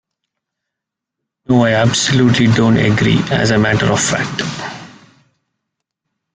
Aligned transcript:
No, 1.47 1.61
I 1.63 1.73
absolutely 1.73 2.47
don't 2.47 2.77
agree, 2.77 3.19
as 3.29 3.51
a 3.51 3.59
matter 3.59 3.85
of 3.85 4.01
fact 4.01 4.41